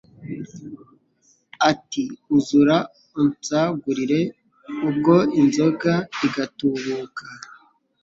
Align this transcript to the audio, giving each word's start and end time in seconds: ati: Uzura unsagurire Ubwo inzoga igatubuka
ati: 1.71 2.03
Uzura 2.35 2.77
unsagurire 3.21 4.19
Ubwo 4.89 5.15
inzoga 5.39 5.93
igatubuka 6.27 7.25